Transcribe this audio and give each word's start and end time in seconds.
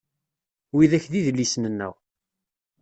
Widak 0.75 1.05
d 1.11 1.13
idlisen-nneɣ. 1.19 1.93